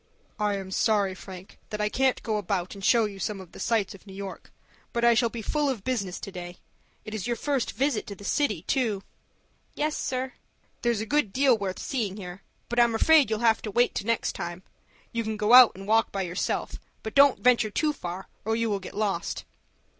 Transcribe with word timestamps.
"I 0.39 0.55
am 0.57 0.71
sorry, 0.71 1.13
Frank, 1.13 1.59
that 1.69 1.79
I 1.79 1.87
can't 1.87 2.23
go 2.23 2.37
about, 2.37 2.73
and 2.73 2.83
show 2.83 3.05
you 3.05 3.19
some 3.19 3.39
of 3.39 3.51
the 3.51 3.59
sights 3.59 3.93
of 3.93 4.07
New 4.07 4.15
York, 4.15 4.51
but 4.93 5.05
I 5.05 5.13
shall 5.13 5.29
be 5.29 5.43
full 5.43 5.69
of 5.69 5.83
business 5.83 6.19
to 6.21 6.31
day. 6.31 6.57
It 7.05 7.13
is 7.13 7.27
your 7.27 7.35
first 7.35 7.73
visit 7.73 8.07
to 8.07 8.15
the 8.15 8.23
city, 8.23 8.63
too." 8.63 9.03
"Yes, 9.75 9.95
sir." 9.95 10.33
"There's 10.81 11.01
a 11.01 11.05
good 11.05 11.31
deal 11.31 11.55
worth 11.55 11.77
seeing 11.77 12.17
here. 12.17 12.41
But 12.67 12.79
I'm 12.79 12.95
afraid 12.95 13.29
you'll 13.29 13.41
have 13.45 13.61
to 13.61 13.69
wait 13.69 13.93
to 13.93 14.07
next 14.07 14.31
time. 14.33 14.63
You 15.11 15.23
can 15.23 15.37
go 15.37 15.53
out 15.53 15.73
and 15.75 15.85
walk 15.87 16.11
by 16.11 16.23
yourself, 16.23 16.79
but 17.03 17.13
don't 17.13 17.39
venture 17.39 17.69
too 17.69 17.93
far, 17.93 18.27
or 18.43 18.55
you 18.55 18.71
will 18.71 18.79
get 18.79 18.97
lost." 18.97 19.45